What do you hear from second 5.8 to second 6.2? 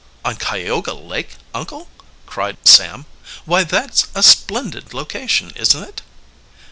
it?"